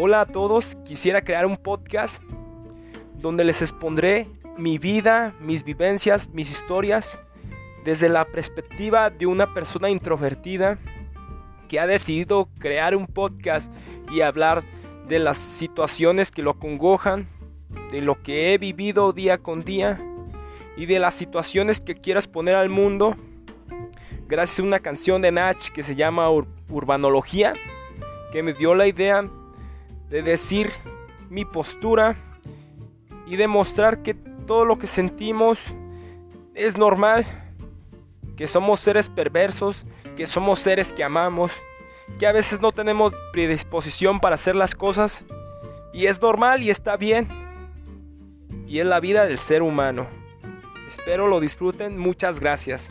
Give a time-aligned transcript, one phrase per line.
[0.00, 2.22] Hola a todos, quisiera crear un podcast
[3.16, 7.20] donde les expondré mi vida, mis vivencias, mis historias
[7.84, 10.78] desde la perspectiva de una persona introvertida
[11.68, 13.72] que ha decidido crear un podcast
[14.12, 14.62] y hablar
[15.08, 17.26] de las situaciones que lo acongojan,
[17.90, 20.00] de lo que he vivido día con día
[20.76, 23.16] y de las situaciones que quiero exponer al mundo
[24.28, 26.30] gracias a una canción de Nach que se llama
[26.68, 27.52] Urbanología,
[28.30, 29.28] que me dio la idea
[30.08, 30.72] de decir
[31.28, 32.16] mi postura
[33.26, 35.58] y demostrar que todo lo que sentimos
[36.54, 37.26] es normal,
[38.36, 39.84] que somos seres perversos,
[40.16, 41.52] que somos seres que amamos,
[42.18, 45.24] que a veces no tenemos predisposición para hacer las cosas
[45.92, 47.28] y es normal y está bien.
[48.66, 50.06] Y es la vida del ser humano.
[50.88, 51.98] Espero lo disfruten.
[51.98, 52.88] Muchas gracias.